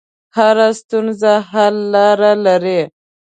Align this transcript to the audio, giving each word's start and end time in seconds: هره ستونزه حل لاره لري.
هره 0.37 0.67
ستونزه 0.81 1.33
حل 1.51 1.75
لاره 1.93 2.31
لري. 2.45 2.81